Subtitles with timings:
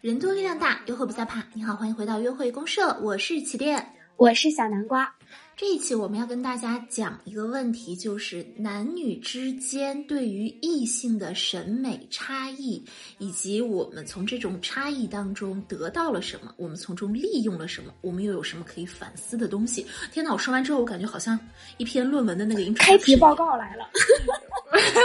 [0.00, 1.44] 人多力量大，约会不再怕。
[1.52, 5.17] 你好，欢迎回到约会公社，我是起点，我是小南瓜。
[5.58, 12.80] 这一期我们要跟大家讲一个问题，就是男女之间对于异性的审美差异，
[13.18, 19.84] 以及我们从这种差异当中得到了什么，我们从中利用了什么，我们又有什么可以反思的东西？
[20.12, 20.32] 天呐！
[20.32, 21.36] 我说完之后，我感觉好像
[21.76, 23.90] 一篇论文的那个开题报告来了。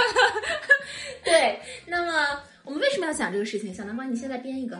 [1.26, 3.74] 对，那么我们为什么要讲这个事情？
[3.74, 4.80] 小南瓜，你现在编一个。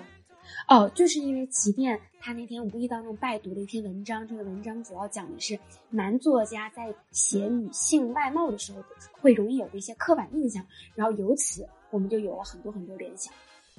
[0.68, 5.58] 哦，就是因为即便他那天无意当中拜读了一篇文章，这个文章主要讲的是
[5.90, 10.66] 男作家在写女性外貌的时候会容易有的一些刻板印象，
[10.96, 13.34] 然后由此我们就有了很多很多联想。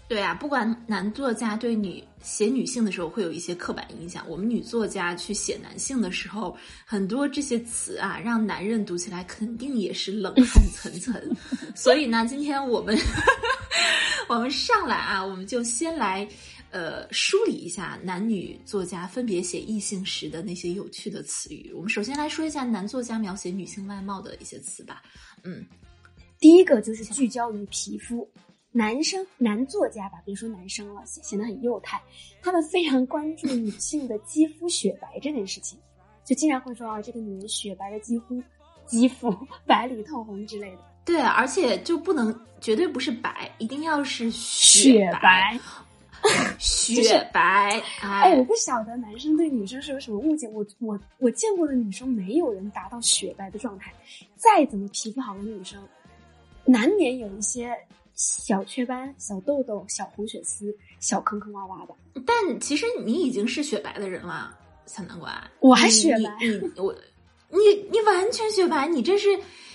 [0.06, 11.34] 对啊，不管男作家对女写女性的时候会有一些刻板印象，我们女作家去写男性的时候，很多这些词啊，让男人读起来肯定也是冷 汗涔涔。
[11.74, 12.94] 所以呢，今天我们
[14.28, 16.28] 我们上来啊，我们就先来。
[16.74, 21.72] 呃，梳理一下男女作家分别写异性时的那些有趣的词语。
[21.72, 25.00] 我们首先来说一下男作家描写女性外貌的一些词吧。
[25.44, 25.64] 嗯，
[26.40, 28.28] 第一个就是聚焦于皮肤。
[28.72, 32.02] 男生男作家吧，别说男生了，显得很幼态。
[32.42, 35.78] 他们非常关注女性的肌肤雪白这件事情，
[36.24, 38.42] 就经常会说啊，这个女人雪白的肌肤
[38.84, 39.32] 肌肤
[39.64, 40.78] 白里透红之类的。
[41.04, 45.20] 对，而且就不能绝对不是白，一定要是雪白。
[45.20, 45.60] 雪白，
[48.00, 50.48] 哎，我不晓得男生对女生是有什么误解。
[50.48, 53.92] 我我我见过的女生，没有人达到雪白的状态。
[54.36, 55.82] 再怎么皮肤好的女生，
[56.64, 57.76] 难免有一些
[58.14, 61.94] 小雀斑、小痘痘、小红血丝、小坑坑洼洼的。
[62.24, 64.56] 但其实你已经是雪白的人了，
[64.86, 65.50] 小南瓜。
[65.60, 66.94] 我还雪白，你我
[67.50, 67.58] 你
[67.90, 68.86] 你完全雪白。
[68.88, 69.28] 你这是，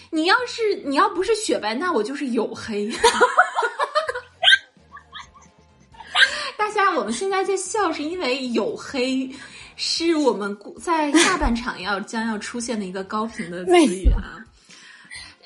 [0.10, 2.90] 你要是你要不是雪白，那我就是黝黑。
[6.98, 9.30] 我们现在在笑，是因为黝黑
[9.78, 14.44] 是我们在下半场要将要出现的一个高频的词语啊。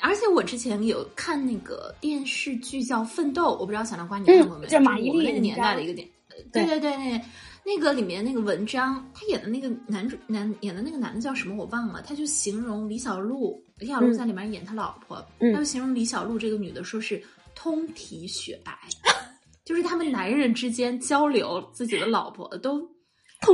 [0.02, 4.68] 而且我之前有看那个电视剧叫《奋斗》，我不知道小南瓜你看过没？
[4.68, 6.10] 就马伊琍那个年代的一个电，
[6.52, 7.22] 对对对，那
[7.64, 17.22] 那个里面那个文章，他演的那个男主男演的那个男的叫什么我忘了，他就形容李小璐，李小璐在里面演他老婆，他就形容李小璐这个女的说是
[17.54, 18.74] 通体雪白。
[19.66, 22.82] 就是他们男人之间交流自己的老婆都，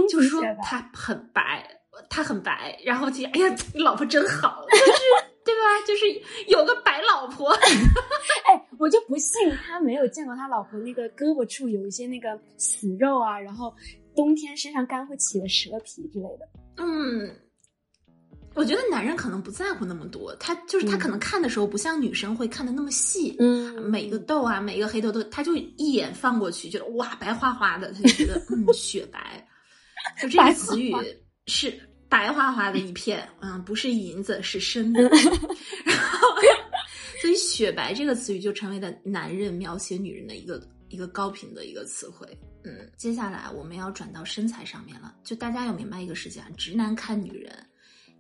[0.10, 1.68] 就是说他很白，
[2.10, 5.02] 他很白，然后就哎呀，你老婆真好， 就是
[5.46, 5.62] 对吧？
[5.88, 6.06] 就是
[6.48, 7.50] 有个白老婆。
[7.52, 13.74] 哎，我就不信他没有见过他老婆那个胳膊处有一些那个死肉啊，然后
[14.16, 16.50] 冬天身上干会起了蛇皮之类的。
[16.78, 17.36] 嗯。
[18.60, 29.48] 我觉得男人可能不在乎那么多，他就是他可能看的时候不像女生会看的那么细，嗯，每一个痘啊，每一个黑头都，他就一眼放过去，觉得哇白花花的，他就觉得 嗯雪白，
[30.22, 30.94] 就这个词语
[31.48, 31.74] 是
[32.10, 35.04] 白花花的一片，嗯，不是银子是深的，
[35.86, 36.28] 然后
[37.22, 42.28] 所以雪白这个词语就成为了男人描写女人的一个一个高频的一个词汇，
[42.66, 47.56] 嗯，接下来我们要转到身材上面了，就大家要明白一个事情啊，直男看女人。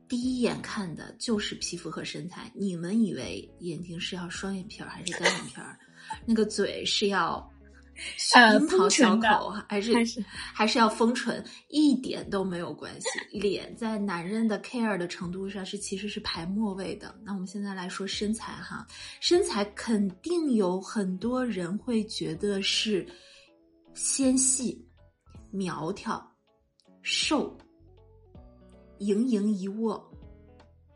[0.10, 5.78] 第一眼看的就是皮肤和身材，你们以为眼睛是要双眼皮儿还是单眼皮儿？
[6.26, 7.48] 那个嘴是要
[8.54, 9.94] 樱桃小口还是
[10.54, 11.44] 还是要丰唇？
[11.68, 13.08] 一点都没有关系。
[13.32, 17.14] 脸在男人的 care 的程度上是其实是排末位的。
[17.24, 18.88] 那我们现在来说身材哈，
[19.20, 23.06] 身材肯定有很多人会觉得是
[23.94, 24.84] 纤细、
[25.52, 26.26] 苗条、
[27.04, 27.56] 瘦。
[29.00, 30.12] 盈盈一握，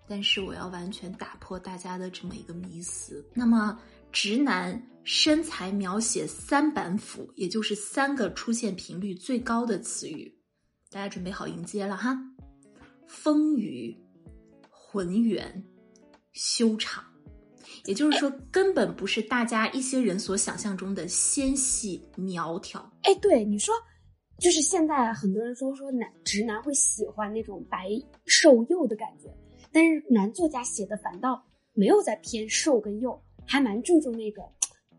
[0.07, 3.25] 但是我要完全打破大家的这么一个迷思。
[3.33, 3.79] 那么，
[4.11, 10.33] 直男身材描写三板斧，也就是三个出现频率最高的词语，
[10.89, 12.17] 大家准备好迎接了哈？
[13.07, 13.97] 丰腴、
[14.69, 15.63] 浑圆、
[16.33, 17.03] 修长，
[17.85, 22.81] 也就是说，根本不是大家一些人所想象中的纤细苗条。
[23.03, 23.73] 哎，对你说。
[24.43, 27.87] 就是现在很多人说说男直男会喜欢那种白
[28.25, 29.33] 瘦幼的感觉，
[29.71, 31.41] 但是男作家写的反倒
[31.71, 33.17] 没有在偏瘦跟幼，
[33.47, 34.41] 还蛮注重那个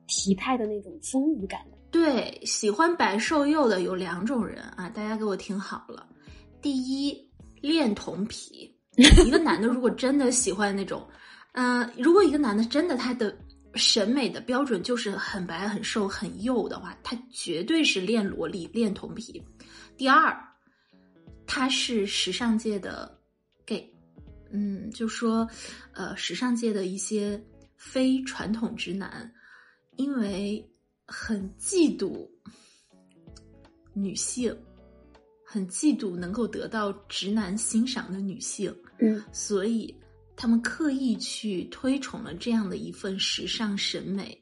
[0.07, 1.77] 体态的那种丰腴感的。
[1.91, 6.09] 对，喜欢白瘦幼的有两种人啊，大家给我听好了。
[6.63, 7.15] 第一，
[7.61, 8.75] 恋童癖。
[9.27, 11.07] 一个男的如果真的喜欢那种，
[11.53, 13.37] 嗯，如果一个男的真的他的。
[13.75, 19.43] 审美的标准就是很白、很瘦、很幼的话，他绝对是练萝莉、练童皮。
[19.97, 20.37] 第二，
[21.47, 23.19] 他是时尚界的
[23.67, 23.93] gay，
[24.51, 25.49] 嗯，就说
[25.93, 27.43] 呃，时尚界的一些
[27.77, 29.33] 非传统直男，
[29.97, 30.65] 因为
[31.07, 32.29] 很嫉妒
[33.93, 34.57] 女性，
[35.45, 39.95] 很嫉妒能够得到直男欣赏的女性，嗯，所以
[40.37, 44.41] 他们刻意去推崇了这样的一份时尚审美。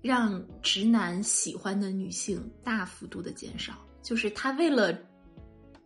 [0.00, 4.94] 让直男喜欢的女性大幅度的减少，就是他为了，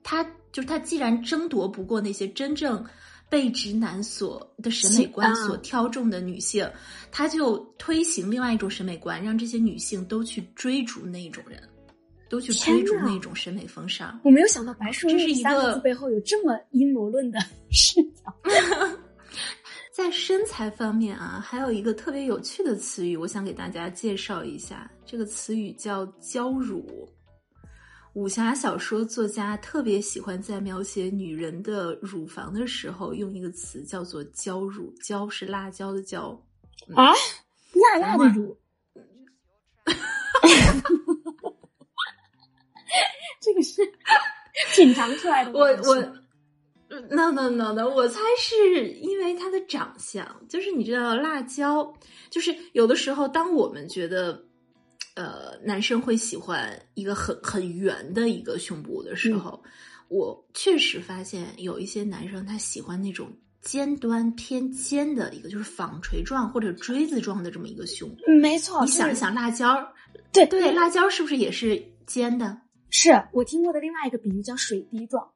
[0.03, 2.85] 他就是他既然争夺不过那些真正
[3.31, 6.69] 被直男所的审美观所挑中的女性，
[7.13, 11.63] 他就推行另外一种审美观，让这些女性都去追逐那种人，
[12.29, 14.19] 都去追逐那种审美风尚。
[14.25, 17.39] 我没有想到白树这是一个背后有这么阴谋论的
[17.71, 18.35] 视角。
[19.91, 24.89] 在身材方面啊，还有一个特别有趣的词语，我想给大家介绍一下。
[25.05, 26.87] 这个词语叫“娇乳”。
[28.15, 34.95] 武侠小说作家特别喜欢在描写女人的乳房的时候用一个词，叫做“娇乳”。
[35.03, 36.29] 娇是辣椒的娇
[36.95, 37.13] 啊，
[37.75, 38.57] 辣辣的乳。
[43.41, 43.83] 这个是
[44.75, 45.53] 品尝出来的。
[45.53, 46.15] 我我。
[47.11, 51.93] no no no no，我猜是因为他的长相，就是你知道，辣椒，
[52.31, 54.43] 就是有的时候，当我们觉得，
[55.15, 59.63] 呃，男生会喜欢一个很很圆的一个胸部的时候，
[60.09, 63.31] 我确实发现有一些男生他喜欢那种
[63.61, 68.11] 尖端偏尖的一个，就是纺锤状或者锥子状的这么一个胸。
[68.41, 69.77] 没错，你想一想，辣椒，
[70.33, 72.63] 对对，辣椒是不是也是尖的？
[72.91, 75.29] 是我听过的另外一个比喻叫水滴状。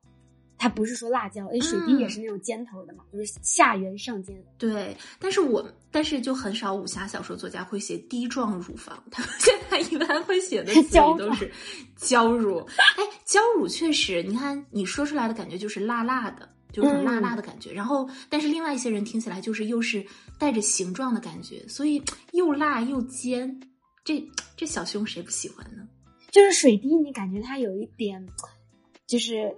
[0.58, 4.40] 它不是说辣椒，哎，水滴也是那种尖头的嘛，就是下圆上尖。
[4.56, 11.50] 对，但是我但是就很少武侠小说作家会写滴状乳房，他们 现在一般会写的词语都是
[11.96, 12.58] 娇乳。
[12.76, 17.72] 哎，娇乳确实，你看你说出来的感觉就是辣辣的，就是辣辣的感觉。
[17.72, 20.06] 然后，但是另外一些人听起来就是又是
[20.38, 22.00] 带着形状的感觉，所以
[22.34, 23.60] 又辣又尖，
[24.04, 24.24] 这
[24.56, 25.82] 这小胸谁不喜欢呢？
[26.32, 28.26] 就是水滴，你感觉它有一点，
[29.06, 29.54] 就是。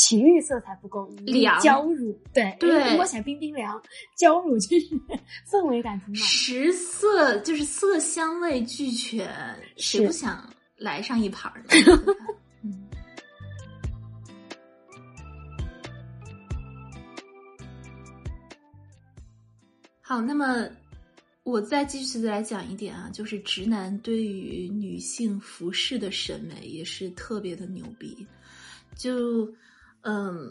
[0.00, 3.82] 情欲色彩不够，凉娇乳对对，摸起来冰冰凉，
[4.16, 4.94] 娇乳就是
[5.50, 9.28] 氛围感挺满，食色就是色香味俱全，
[9.76, 11.70] 谁不想来上一盘呢？
[20.00, 20.68] 好，那么
[21.48, 28.26] 我再继续的来讲一点啊，就是直男对于女性服饰的审美也是特别的牛逼，
[28.94, 29.50] 就。
[30.02, 30.48] 嗯，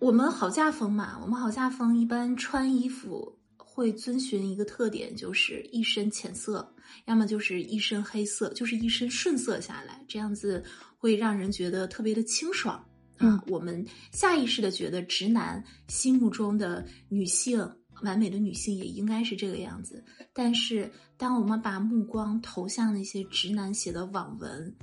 [0.00, 6.74] 我们好嫁风嘛，我们好嫁风一般穿衣服会遵循一个特点，就是一身浅色，
[7.06, 10.62] 要么就是一身黑色，就是一身顺色下来，这样子
[10.98, 12.84] 会让人觉得特别的清爽。
[13.20, 17.58] 嗯，我们下意识的觉得直男心目中的女性，
[18.02, 20.04] 完美的女性也应该是这个样子。
[20.32, 24.76] 但是，当我们把目光投向那些直男写的网文、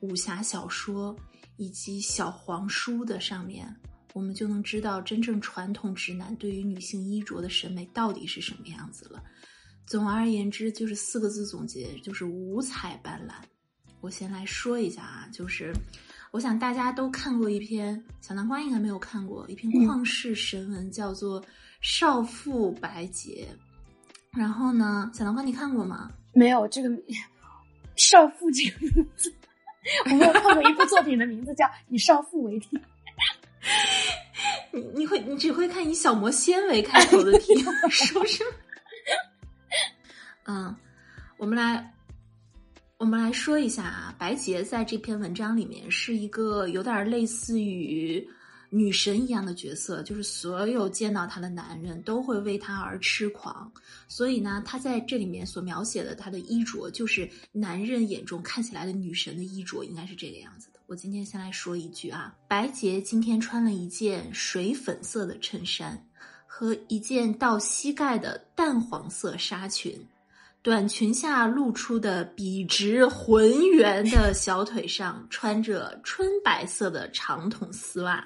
[0.00, 1.16] 武侠小说。
[1.56, 3.76] 以及小黄书的上面，
[4.14, 9.22] 我们就能知道真正传统直男对于女性衣着的审美到底是什么样子了。
[9.84, 13.44] 总而言之，就是四个字总结，就是五彩斑斓。
[14.00, 15.70] 我先来说一下啊，就是
[16.32, 21.42] 我想大家都看过一篇，小南瓜应该没有看过一篇旷世神文，叫做
[21.80, 23.48] 《少妇白洁》。
[24.38, 26.10] 然后呢，小南瓜你看过吗？
[26.32, 26.88] 没有这个
[27.96, 29.34] “少妇”这个名字。
[30.04, 32.76] 我没有看过一部作品的名字叫《以少妇为题》，
[34.72, 37.56] 你你会你只会看以小魔仙为开头的题，
[37.90, 38.44] 是不是？
[40.46, 40.76] 嗯，
[41.38, 41.92] 我们来
[43.00, 48.28] 我们来说一下啊，白洁在这篇文章里面是一个有点类似于。
[48.72, 53.72] 女神一样的角色，就是所有见到她的男人都会为她而痴狂。
[54.06, 60.78] 所以呢，她在这里面所描写的她的衣着，就是男人眼中看起来的女神的衣着，应该是这个样子的。
[60.86, 66.06] 我今天先来说一句啊，白洁今天穿了一件水粉色的衬衫
[66.46, 69.98] 和一件到膝盖的淡黄色纱裙，
[70.62, 78.22] 短裙下露出的笔直浑圆的小腿上穿着春白色的长筒丝袜。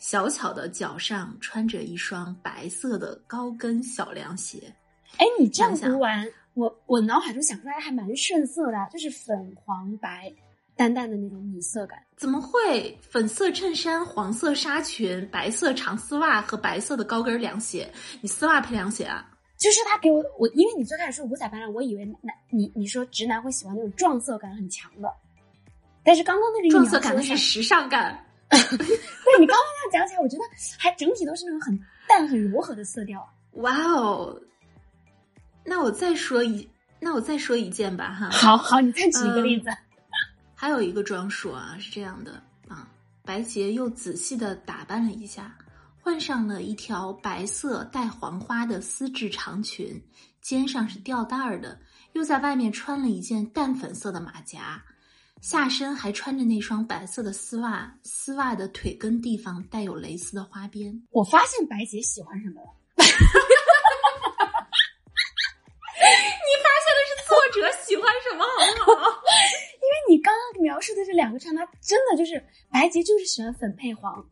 [0.00, 4.74] 小巧的脚上穿着一双白色的高跟小凉鞋，
[5.18, 10.34] 哎，你这样读完，我我脑海中想出来还蛮顺色的，就是粉黄白，
[10.74, 12.00] 淡淡的那种米色感。
[12.16, 12.98] 怎么会？
[13.08, 17.88] 粉色衬衫、黄色纱裙、白色长丝袜和白色的高跟凉鞋，
[18.20, 19.28] 你丝袜配凉鞋啊？
[19.62, 25.08] 就是他给我我，因为你最开始说五彩斑斓，我以为男你你说直男会喜欢那种撞色感很强的。
[26.02, 28.26] 但是刚刚那个撞色感那是时尚感。
[28.50, 28.58] 对
[29.40, 30.42] 你刚刚那样讲起来，我觉得
[30.78, 31.78] 还整体都是那种很
[32.08, 33.26] 淡、很柔和的色调。
[33.52, 34.38] 哇哦！
[35.64, 36.68] 那我再说一，
[37.00, 38.28] 那我再说一件吧，哈。
[38.30, 39.70] 好好，你再举一个例子。
[40.54, 42.88] 还有一个装束啊，是这样的啊，
[43.24, 45.56] 白洁又仔细的打扮了一下，
[46.04, 50.02] 换上了一条白色带黄花的丝质长裙，
[50.40, 51.78] 肩上是吊带儿的，
[52.14, 54.82] 又在外面穿了一件淡粉色的马甲，
[55.40, 61.00] 下身还穿着那双白色的丝袜，丝袜的腿根地方带有蕾丝的花边。
[61.12, 62.68] 我发现白洁喜欢什么了？
[62.98, 63.06] 你
[66.58, 69.06] 发现的是作者喜欢什么，好不好？
[69.78, 74.26] 因为你刚刚描述的这两个穿搭，真的就是白洁就是喜欢粉配黄，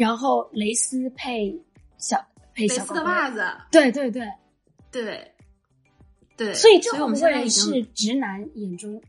[0.00, 1.54] 然后蕾丝配
[1.98, 2.16] 小
[2.54, 4.26] 配小的袜子，对对对
[4.90, 5.34] 对
[6.38, 9.02] 对，所以这会不会是直男眼中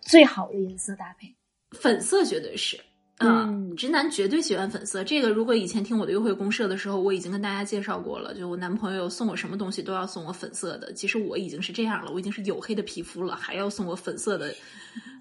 [0.00, 1.34] 最好的颜色搭配？
[1.72, 2.78] 粉色绝对是。
[3.18, 5.02] 嗯，直男绝对喜欢粉色。
[5.02, 8.32] 这个如果以前听我的约会公社的时候，我已经跟大家介绍过了。
[8.34, 10.92] 就我男朋友送我什么东西都要送我粉色的。
[10.92, 14.54] 其实我已经是这样了，我已经是黝黑的皮肤了，还要送我粉色的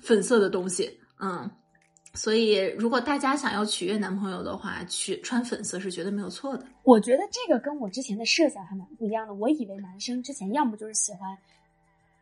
[0.02, 1.00] 粉色的东西。
[1.20, 1.50] 嗯，
[2.14, 6.66] 所以如果大家想要取悦男朋友的话，去穿粉色是绝对没有错的。
[6.84, 9.34] 我觉得这个跟我之前的设想还蛮不一样的。
[9.34, 11.38] 我以为男生之前要么就是喜欢，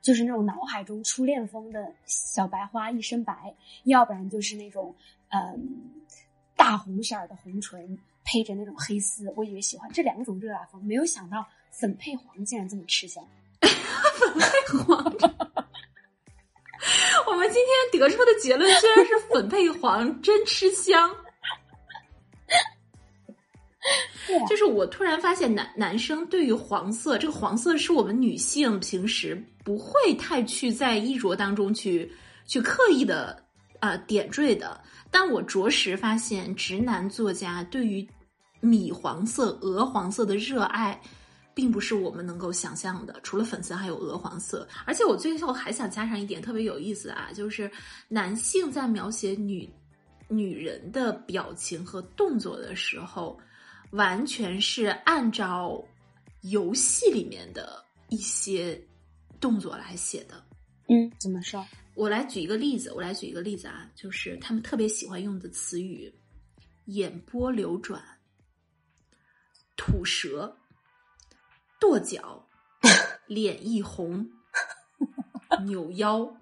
[0.02, 3.56] 就是那种脑海中初恋风的小白花一身白，
[3.86, 4.96] 要不然就是那种。
[5.32, 6.02] 嗯，
[6.56, 13.24] 大红色的红唇配着那种黑丝，我以为喜欢这两种热辣风，没有想到粉配黄竟然这么吃香。
[13.62, 14.48] 粉配
[14.80, 15.14] 黄，
[17.28, 21.14] 我们今天得出的结论居然是粉配黄真吃香。
[24.48, 32.12] 就是我突然发现，男男生对于黄色，这个黄色是我们女性平时不会太去在衣着当中去
[32.46, 33.44] 去刻意的
[33.80, 34.80] 啊点缀的。
[35.10, 38.08] 但我着实发现，直男作家对于
[38.60, 41.02] 米黄色、鹅黄色的热爱，
[41.60, 43.20] 并不是我们能够想象的。
[43.22, 44.66] 除了粉色，还有鹅黄色。
[44.86, 47.70] 而且我最后还想加上一点特别有意思啊，就是
[48.08, 49.70] 男性在描写女
[50.30, 53.38] 女人的表情和动作的时候，
[53.92, 55.84] 完全是按照
[56.44, 58.82] 游戏里面的一些
[59.42, 60.42] 动作来写的。
[60.88, 61.68] 嗯，怎么说？
[61.94, 66.10] 我来举一个例子，我来举一个例子啊，就是他们特别喜欢用的词语：
[66.86, 68.02] 眼波流转、
[69.76, 70.56] 吐舌、
[71.80, 72.48] 跺脚、
[73.28, 74.30] 脸一红、
[75.66, 76.36] 扭腰。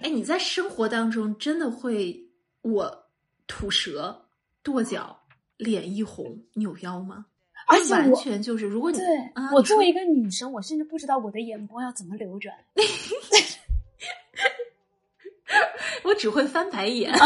[0.00, 2.28] 哎，你在生活当中真的会
[2.62, 3.06] 我
[3.46, 4.26] 吐舌、
[4.62, 5.20] 跺脚、
[5.56, 7.26] 脸一红、扭腰吗？
[7.66, 9.06] 而且完全就是，如果你对
[9.54, 12.54] 我作为一个女生，我甚至不知道我的眼波要怎么流转。
[16.04, 17.12] 我只会翻白眼。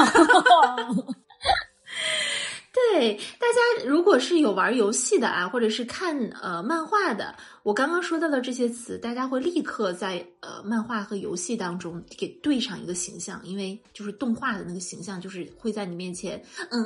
[2.92, 16.80] 对大家，如果是有玩游戏的啊，或者是看呃漫画的，我刚刚说到的这些词，大家会立刻在呃漫画和游戏当中给对上一个形象，因为就是动画的那个形象，就是会在你面前，嗯，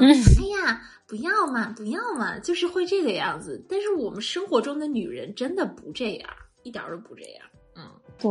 [0.00, 3.64] 哎呀，不要嘛，不要嘛，就是会这个样子。
[3.68, 6.30] 但是我们生活中的女人真的不这样，
[6.62, 7.44] 一点都不这样。
[7.76, 7.84] 嗯，
[8.18, 8.30] 对。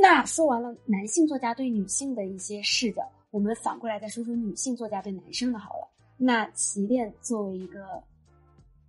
[0.00, 5.88] 那说完了男性作家对女性的一些视角，我们反过来再说说女性作家对男生的好了。
[6.16, 8.02] 那齐恋作为一个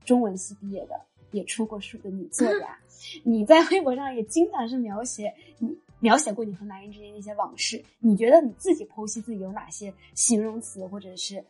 [0.04, 1.00] 中文系毕业的，
[1.32, 2.78] 也出过书的女作家，
[3.24, 7.84] 你在微博上也经常是描写你描写过你和男人之间的一些往事。
[8.00, 11.44] 你觉得你自己剖析自己有哪些形容词或者是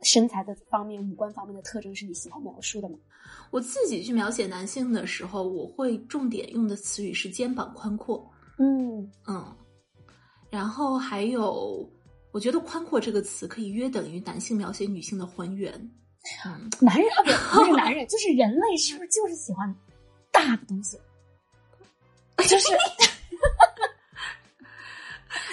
[0.00, 2.98] 身材的方面、五官方面的特征是你喜欢描述的吗？
[3.50, 8.30] 我自己去描写男性的时候，我会重点用的词语是肩膀宽阔。
[8.58, 9.56] 嗯嗯，
[10.50, 11.88] 然后还有，
[12.32, 15.72] 我觉得“宽阔”这个词可以约等于男性描写女性的还原。
[16.44, 17.22] 嗯，男人啊，
[17.52, 19.72] 不是男人，就是人类，是不是就是喜欢
[20.32, 20.98] 大的东西？
[22.48, 22.68] 就是，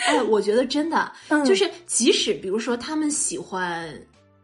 [0.08, 1.12] 哎，我觉得真的，
[1.46, 3.88] 就是即使比如说他们喜欢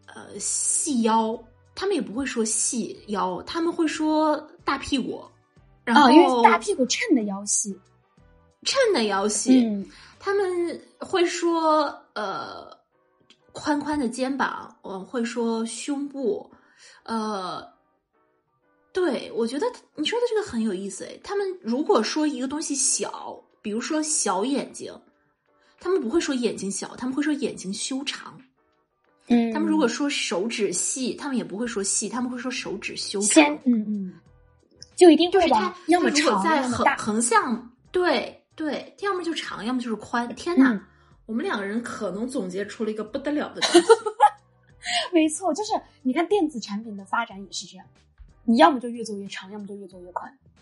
[0.08, 1.38] 呃细腰，
[1.76, 5.24] 他们也不会说细腰，他们会说大屁股。
[5.84, 7.76] 然后因为大屁股衬的腰细。
[8.64, 9.86] 衬的腰细，
[10.20, 12.78] 他们会说呃
[13.52, 16.50] 宽宽的肩膀，我会说胸部，
[17.04, 17.66] 呃，
[18.92, 21.20] 对我觉得你说的这个很有意思诶。
[21.24, 24.94] 他们如果说一个东西小，比如说小眼睛，
[25.80, 28.40] 他们不会说眼睛小，他们会说眼睛修长。
[29.28, 33.56] 嗯，他们如果说手指细，他们也不会说细，他们会说手指修先长。
[33.66, 34.14] 嗯嗯，
[34.96, 36.86] 就一定就是它要么长在横。
[36.98, 40.28] 横向，对对，要么就长，要么就是宽。
[40.36, 40.84] 天哪，嗯
[41.26, 43.88] 我们两个人可能总结出了一个不得了的东西。
[45.14, 47.88] 没错，就是你看电子产品的发展也是这样，
[48.44, 50.38] 你要么就越做越长，要么就越做越宽。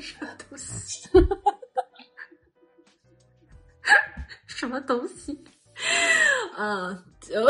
[0.00, 1.08] 什么东西？
[4.48, 5.38] 什么东西？
[6.56, 7.48] 嗯，就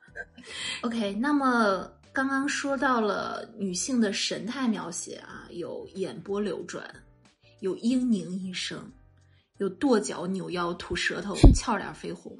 [0.88, 1.12] OK。
[1.16, 6.82] 那么刚刚说到了女性的神态描写啊，有眼波流转，
[7.62, 8.90] 有嘤咛一声，
[9.58, 12.36] 有跺脚、扭腰、吐舌头、俏脸绯红。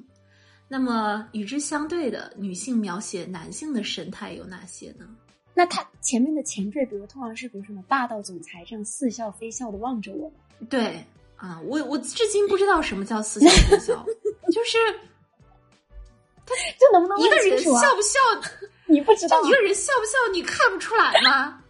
[0.66, 5.08] 那么与之相对的，女性描写男性的神态有哪些呢？
[5.54, 11.04] 那他前面的前缀，比如通常是比如什么霸道总裁这样似笑非笑的望着我们，对
[11.36, 14.04] 啊，我我至今不知道什么叫似笑非笑，
[14.52, 14.78] 就是
[16.44, 17.62] 他这能不能一个人？
[17.62, 18.18] 笑不笑，
[18.88, 21.61] 你不知道啊一个人笑不笑，你看不出来吗？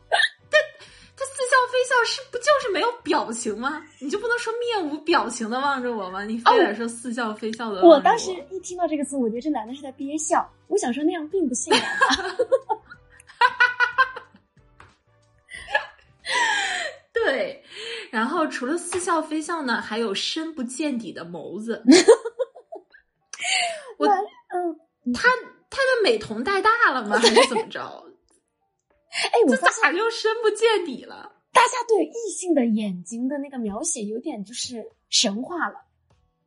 [1.73, 3.83] 他他似笑是不就是没有表情吗？
[3.99, 6.23] 你就不能说面无表情的望着我吗？
[6.25, 7.99] 你非得说似笑非笑的我？
[8.01, 10.47] 当时一听到这个词，我觉得这男的是在憋笑。
[10.69, 11.89] 我想说那样并不性感啊。
[17.15, 17.63] 对，
[18.11, 21.83] 然后除了似笑非笑呢，还有深不见底的眸子。
[23.97, 24.77] 我嗯，
[25.15, 25.29] 他
[25.71, 27.17] 他的美瞳带大了吗？
[27.19, 27.81] 还是怎么着？
[29.33, 31.32] 哎，我咋就深不见底了？
[31.63, 35.77] 大家对异性的眼睛的那个描写有点就是神话了。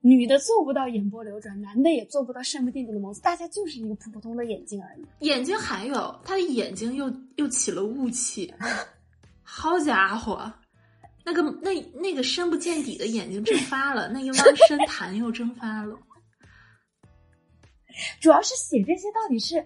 [0.01, 5.05] 女的做不到眼波流转，男的也做不到深不见底的眸子，大家就是一个普普通的眼睛而已。
[5.25, 8.53] 眼睛还有他的眼睛又又起了雾气，
[9.41, 10.51] 好家伙，
[11.24, 15.98] 那个那那个深不见底的眼睛蒸发了， 那一汪深潭又蒸发了。
[18.19, 19.65] 主要是写这些到底是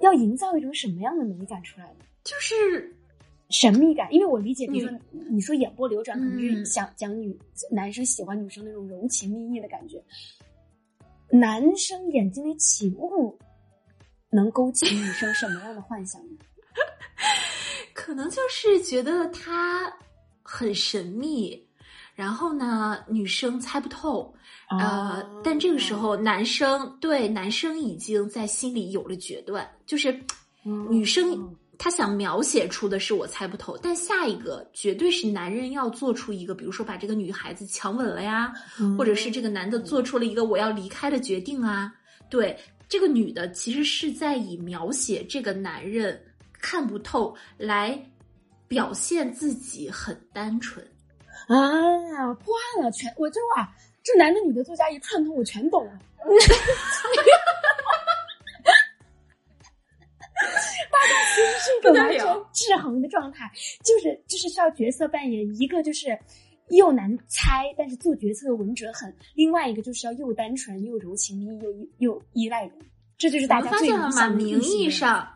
[0.00, 1.96] 要营造一种什么样的美感出来的？
[2.24, 2.96] 就是
[3.52, 7.38] 神秘感，因为我理解，比如女说你说眼波流转，可能是嗯想讲女
[7.70, 10.02] 男生喜欢女生那种柔情蜜意的感觉。
[11.30, 13.38] 男生眼睛里起雾，
[14.30, 16.36] 能勾起女生什么样的幻想呢？
[17.94, 19.92] 可能就是觉得他
[20.42, 21.66] 很神秘，
[22.14, 24.34] 然后呢，女生猜不透。
[24.70, 30.10] 呃，哦但这个时候男生对男生已经在心里有了决断，就是
[30.64, 41.92] 嗯女生嗯她想描写出的是我猜不透，但下一个绝对是男人要做出一个，比如说把这个女孩子强吻了呀，嗯或者是这个男的做出了一个我要离开的决定啊。
[42.30, 42.56] 对，
[42.88, 46.22] 这个女的其实是在以描写这个男人
[46.60, 48.00] 看不透来
[48.68, 50.86] 表现自己很单纯。
[51.48, 53.68] 啊，破案了，全我就啊，
[54.04, 55.98] 这男的女的作家一串通，我全懂了。
[60.90, 63.50] 大家其实是一个完全制衡的状态，
[63.84, 66.18] 就是就是需要角色扮演，一个就是
[66.70, 71.60] 又难猜，但是做决策的稳准狠；另外一个就是要又单纯又柔情蜜意，
[71.98, 72.72] 又又依赖人。
[73.18, 75.28] 这就是大家最想的名义上，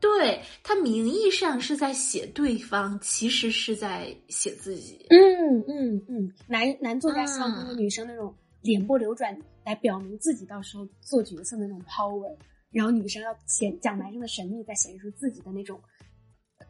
[0.00, 5.06] 对他名义上是在写对方，其实是在写自己。
[5.10, 7.78] 嗯嗯嗯，男男作家希望通过嗯。
[7.78, 12.34] 女生那种脸部流转来表明自己到时候做角色的那种 power，
[12.72, 15.80] 然后女生要显讲男生的神秘，再显示出自己的那种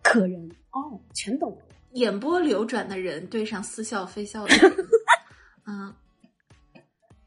[0.03, 0.51] 可人。
[0.73, 1.63] 哦，全懂了。
[1.93, 4.77] 眼波流转的人对上似笑非笑的人，
[5.69, 5.95] 嗯，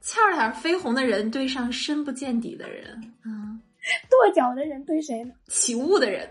[0.01, 3.61] 俏脸绯红的人对上深不见底的人，嗯，
[4.09, 5.33] 跺脚的人对谁呢？
[5.47, 6.27] 起雾的人。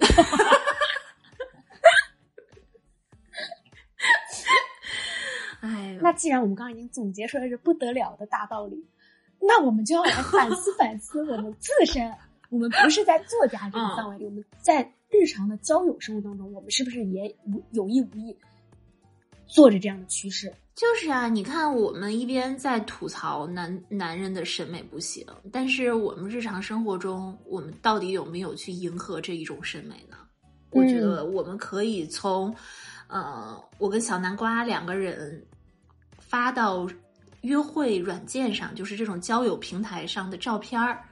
[5.61, 8.85] 哎呦，那既然我们刚刚已经总结出来是不得了的大道理，
[9.41, 12.13] 那我们就要来反思反思我们自身。
[12.55, 18.37] 我们不是在作家这个范围里，我们在日常的交友生活当中，我们是不是也无有意无意
[19.45, 20.55] 做着这样的趋势？
[20.77, 30.17] 就是啊，你看我们一边在吐槽男男人的审美不行，但是我们日常生活中，我们到底有没有去迎合这一种审美呢？
[30.71, 32.55] 我觉得我们可以从，
[33.09, 35.45] 呃，我跟小南瓜两个人
[36.21, 36.89] 发到
[37.41, 41.05] 约会软件上，就是这种交友平台上的照片儿，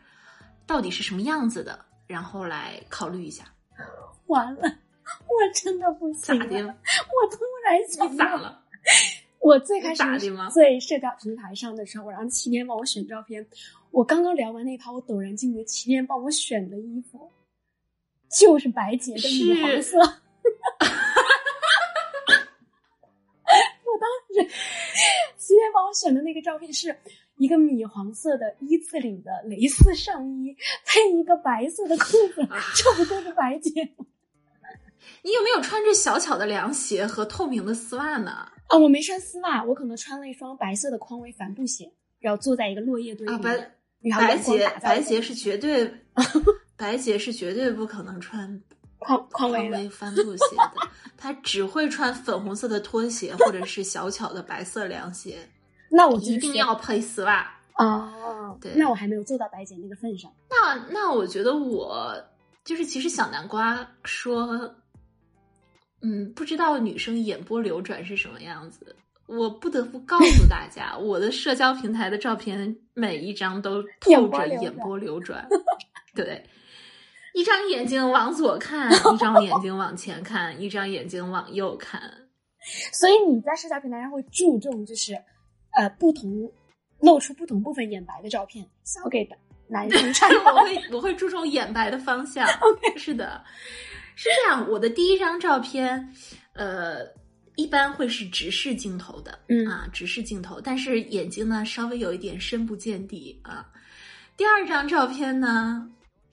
[0.66, 3.44] 到底是什么样子的，然后来考虑一下。
[4.26, 6.66] 完了，我真的不行了，咋的？
[6.66, 8.62] 我突然想到，你咋了？
[9.40, 13.44] 我最开始咋的吗在社交平台上的时候，我让七天帮我选照片。
[13.90, 17.30] 我刚刚聊完那一趴，我陡然惊觉，七天帮我选的衣服
[18.30, 19.98] 就是白洁的米黄是色。
[19.98, 20.04] 我
[24.00, 24.34] 当时
[25.36, 26.96] 七天帮我选的那个照片是
[27.42, 34.06] 一个米黄色的一字领的蕾丝上衣，配一个白色的裤子， 这不就是白姐吗？
[35.24, 38.30] 你有没有穿着小巧的凉鞋和透明的丝袜呢？
[38.68, 43.32] 啊，我没穿丝袜，我可能穿了一双白色的匡威帆布鞋，然后坐在一个落叶堆里。
[43.32, 45.92] 啊，白然后白洁阳光打在白洁是绝对，
[46.78, 48.62] 白洁是绝对不可能穿
[49.00, 55.48] 匡匡威的匡威帆布鞋的，他只会穿粉红色的拖鞋或者是小巧的白色凉鞋，
[55.92, 57.46] 那我一定要配丝袜。
[57.76, 60.32] 哦，对那我还没有做到白姐那个份上。
[60.50, 62.14] 那那我觉得我
[62.64, 64.74] 就是，其实小南瓜说，
[66.00, 68.96] 嗯，不知道女生眼波流转是什么样子。
[69.26, 75.48] 我不得不告诉大家，我的社交平台的照片每一张都透着眼波流转，
[76.14, 76.44] 对，
[77.32, 82.02] 一张眼睛往左看，一张眼睛往前看，一张眼睛往右看。
[82.92, 85.14] 所以你在社交平台上会注重就是，
[85.72, 86.50] 呃，不同
[87.00, 89.28] 露出不同部分眼白的照片，想要给
[89.68, 92.46] 男生看我会我会注重眼白的方向。
[92.60, 93.44] OK，是的，
[94.16, 94.68] 是这样。
[94.70, 96.12] 我的第一张照片，
[96.54, 97.00] 呃，
[97.56, 103.66] 一般会是直视镜头的，嗯啊，直视镜头，但是眼睛呢稍微有一点深不见底啊。
[104.36, 105.90] 第二张照片呢，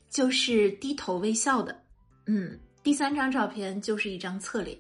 [0.09, 1.83] 就是低头微笑的，
[2.27, 2.59] 嗯。
[2.81, 4.75] 第三张照片就是一张侧脸，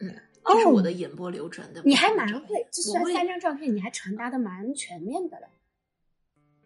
[0.00, 0.12] 嗯，
[0.48, 1.82] 这是哦我的眼波流转的。
[1.84, 5.46] 你还蛮会，就是三张照片你还传达的蛮全面的了。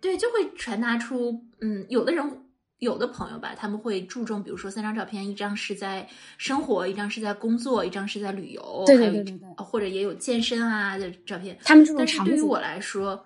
[0.00, 2.44] 对，就会传达出，嗯，有的人，
[2.78, 11.56] 有的朋友吧，他们会注重，比如说三张照片，一张是在生活，一张是在工作，一张是在旅游，对还有一对对对对呃或者也有健身啊的照片。
[11.62, 13.24] 他们注重但是，对于我来说，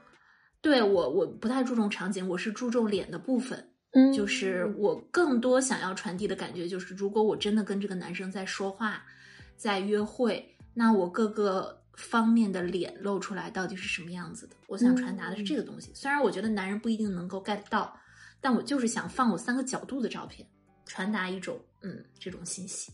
[0.61, 3.73] 对我我不太注重场景，我是注重脸的部分。
[3.93, 9.03] 嗯，就是我更多想要传递的感觉，就是如果我真的跟这个男生在说话，
[9.57, 14.57] 在约会，那我各个方面的脸露出来到底是什么样子的？
[14.67, 15.91] 我想传达的是这个东西。
[15.95, 17.99] 虽然我觉得男人不一定能够 get 到，
[18.41, 20.47] 但我就是想放我三个角度的照片，
[20.85, 22.93] 传达一种嗯这种信息。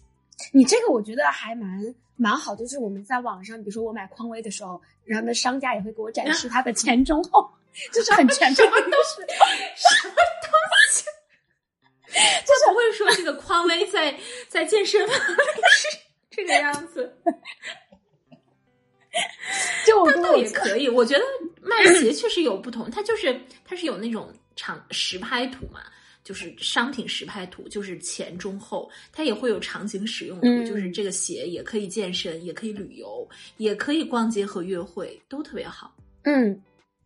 [0.53, 7.51] 你这个我觉得还蛮蛮好，就是我们在网上，比如说我买匡威的时候，然后呢商家也会给我展示 他的前中后，
[7.93, 9.23] 就是很全面的都是
[9.77, 10.53] 什么东
[10.91, 11.05] 西？
[12.45, 14.15] 就不会说这个匡威在
[14.49, 15.21] 在健身房里
[15.71, 15.89] 是
[16.33, 17.17] 这个样子。
[19.87, 21.23] 就我跟倒我也可以，我觉得
[21.61, 25.83] 卖 鞋确实有不同，它就是它是有那种长实拍图嘛，
[26.25, 35.95] 就是商品实拍图，就是前中后，它也会有场景使用图，嗯就是这个鞋也可以健身，也可以旅游，也可以逛街和约会，都特别好。
[36.23, 36.63] 嗯，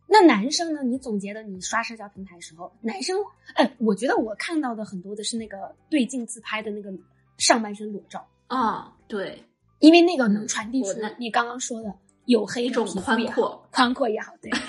[0.07, 0.81] 那男生呢？
[0.83, 3.17] 你总结的你刷社交平台时候，男生
[3.55, 6.89] 哎，我觉得我看到的很多的是那个对镜自拍的那个
[7.37, 9.43] 上半身裸照，哦，对，
[9.79, 11.93] 因为那个能传递出来你刚刚说的
[12.25, 14.51] 有黑一种宽阔，宽阔也好，对。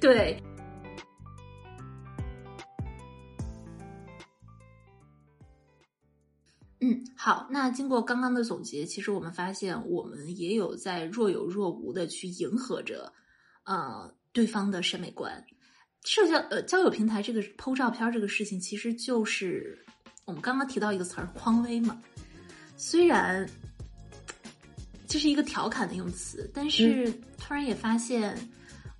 [0.00, 0.42] 对。
[6.80, 7.48] 嗯，好。
[7.50, 13.12] 那经过刚刚的总结，其实我们发现，我们也有在若有若无的去迎合着，
[13.64, 15.44] 呃，对方的审美观。
[16.04, 19.84] 社交呃交友平台这个剖照片这个事情，其实就是
[20.28, 21.98] 我们刚刚提到一个词儿“匡威”嘛。
[22.76, 23.48] 虽然
[25.06, 28.36] 这是一个调侃的用词，但是突然也发现，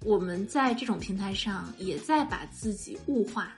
[0.04, 3.52] 我们在这种平台上也在把自己物化、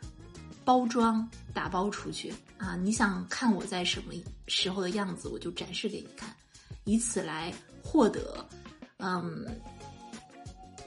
[0.64, 2.74] 包装、打包出去啊！
[2.74, 4.12] 你想看我在什么
[4.48, 6.28] 时候的样子，我就展示给你看，
[6.82, 7.54] 以此来
[7.84, 8.44] 获得
[8.96, 9.46] 嗯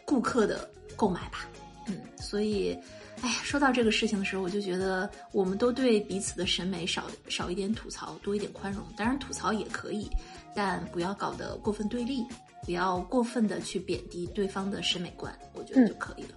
[0.05, 1.47] 顾客的购买吧。
[1.87, 2.77] 嗯，所以，
[3.23, 8.83] 哎呀，说到这个事情的时候，我就觉得我们都对彼此的审美少少一点吐槽，多一点宽容。
[8.97, 10.09] 当然，吐槽也可以，
[10.53, 12.21] 但不要搞得过分对立，
[12.65, 16.29] 不要过分的去贬低对方的审美观，我觉得就可以了。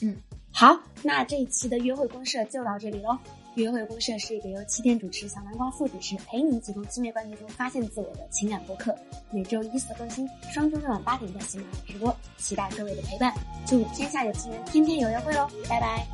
[0.00, 0.16] 嗯
[0.52, 3.16] 好，那这一期的约会公社就到这里喽。
[3.62, 8.94] 约会公社是一个由七天主持、小南瓜副主持，陪你一起从亲密关系中发现自我的情感播客。
[9.30, 13.32] 每周一四更新，双周日晚八点在喜马拉雅直播，期待各位的陪伴。
[13.66, 16.06] 祝天下有情人天天有约会哦，拜拜！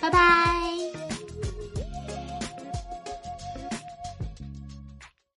[0.00, 0.73] 拜拜。